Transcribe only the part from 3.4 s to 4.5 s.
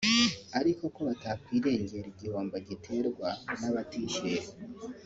n’abatishyuye